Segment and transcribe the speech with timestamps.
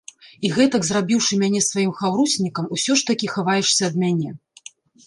[0.47, 4.37] І гэтак зрабіўшы мяне сваім хаўруснікам, усё ж такі хаваешся ад мяне!